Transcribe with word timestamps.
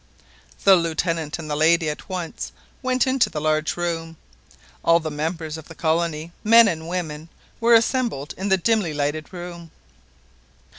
The 0.63 0.75
Lieutenant 0.75 1.37
and 1.37 1.47
the 1.47 1.55
lady 1.55 1.87
at 1.87 2.09
once 2.09 2.51
went 2.81 3.05
into 3.05 3.29
the 3.29 3.39
large 3.39 3.77
room. 3.77 4.17
All 4.83 4.99
the 4.99 5.11
members 5.11 5.59
of 5.59 5.67
the 5.67 5.75
colony, 5.75 6.31
men 6.43 6.67
and 6.67 6.87
women, 6.89 7.29
were 7.59 7.75
assembled 7.75 8.33
in 8.35 8.49
the 8.49 8.57
dimly 8.57 8.95
lighted 8.95 9.31
room. 9.31 9.69